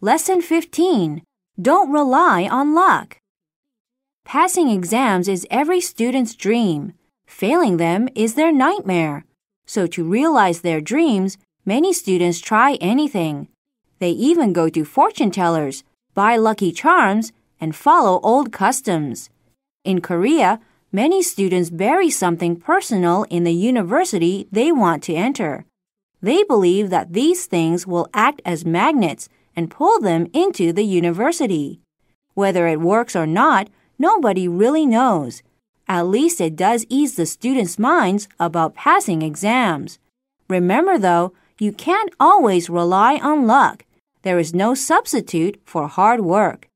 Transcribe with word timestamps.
Lesson 0.00 0.40
15 0.40 1.22
Don't 1.60 1.90
rely 1.90 2.46
on 2.46 2.72
luck. 2.72 3.16
Passing 4.24 4.68
exams 4.68 5.26
is 5.26 5.44
every 5.50 5.80
student's 5.80 6.36
dream. 6.36 6.92
Failing 7.26 7.78
them 7.78 8.08
is 8.14 8.34
their 8.34 8.52
nightmare. 8.52 9.24
So, 9.66 9.88
to 9.88 10.04
realize 10.04 10.60
their 10.60 10.80
dreams, 10.80 11.36
many 11.66 11.92
students 11.92 12.38
try 12.38 12.74
anything. 12.74 13.48
They 13.98 14.10
even 14.10 14.52
go 14.52 14.68
to 14.68 14.84
fortune 14.84 15.32
tellers, 15.32 15.82
buy 16.14 16.36
lucky 16.36 16.70
charms, 16.70 17.32
and 17.60 17.74
follow 17.74 18.20
old 18.22 18.52
customs. 18.52 19.30
In 19.82 20.00
Korea, 20.00 20.60
many 20.92 21.24
students 21.24 21.70
bury 21.70 22.08
something 22.08 22.54
personal 22.54 23.24
in 23.30 23.42
the 23.42 23.52
university 23.52 24.46
they 24.52 24.70
want 24.70 25.02
to 25.02 25.14
enter. 25.14 25.64
They 26.22 26.44
believe 26.44 26.90
that 26.90 27.14
these 27.14 27.46
things 27.46 27.84
will 27.84 28.06
act 28.14 28.40
as 28.44 28.64
magnets 28.64 29.28
and 29.58 29.72
pull 29.72 29.98
them 29.98 30.28
into 30.32 30.72
the 30.72 30.84
university. 30.84 31.80
Whether 32.34 32.68
it 32.68 32.80
works 32.80 33.16
or 33.16 33.26
not, 33.26 33.68
nobody 33.98 34.46
really 34.46 34.86
knows. 34.86 35.42
At 35.88 36.06
least 36.06 36.40
it 36.40 36.54
does 36.54 36.86
ease 36.88 37.16
the 37.16 37.26
students' 37.26 37.76
minds 37.76 38.28
about 38.38 38.76
passing 38.76 39.20
exams. 39.20 39.98
Remember 40.48 40.96
though, 40.96 41.32
you 41.58 41.72
can't 41.72 42.14
always 42.20 42.70
rely 42.70 43.16
on 43.16 43.48
luck. 43.48 43.84
There 44.22 44.38
is 44.38 44.54
no 44.54 44.74
substitute 44.74 45.60
for 45.64 45.88
hard 45.88 46.20
work. 46.20 46.67